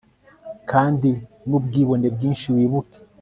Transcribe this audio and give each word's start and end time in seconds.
kandi, 0.71 1.09
n'ubwibone 1.47 2.07
bwinshi 2.15 2.47
wibuke 2.55 2.97